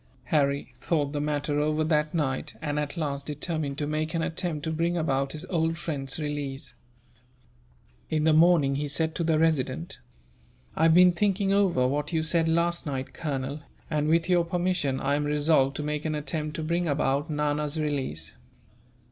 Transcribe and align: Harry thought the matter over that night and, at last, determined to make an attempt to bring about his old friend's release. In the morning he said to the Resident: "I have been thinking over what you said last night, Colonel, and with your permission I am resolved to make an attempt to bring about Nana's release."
Harry 0.23 0.73
thought 0.79 1.11
the 1.13 1.21
matter 1.21 1.59
over 1.59 1.83
that 1.83 2.11
night 2.11 2.55
and, 2.59 2.79
at 2.79 2.97
last, 2.97 3.27
determined 3.27 3.77
to 3.77 3.85
make 3.85 4.15
an 4.15 4.23
attempt 4.23 4.63
to 4.63 4.71
bring 4.71 4.97
about 4.97 5.31
his 5.33 5.45
old 5.45 5.77
friend's 5.77 6.17
release. 6.19 6.73
In 8.09 8.23
the 8.23 8.33
morning 8.33 8.77
he 8.77 8.87
said 8.87 9.13
to 9.13 9.23
the 9.23 9.37
Resident: 9.37 9.99
"I 10.75 10.81
have 10.85 10.95
been 10.95 11.11
thinking 11.11 11.53
over 11.53 11.87
what 11.87 12.11
you 12.13 12.23
said 12.23 12.49
last 12.49 12.87
night, 12.87 13.13
Colonel, 13.13 13.59
and 13.91 14.07
with 14.07 14.27
your 14.27 14.43
permission 14.43 14.99
I 14.99 15.13
am 15.13 15.23
resolved 15.25 15.75
to 15.75 15.83
make 15.83 16.03
an 16.03 16.15
attempt 16.15 16.55
to 16.55 16.63
bring 16.63 16.87
about 16.87 17.29
Nana's 17.29 17.79
release." 17.79 18.33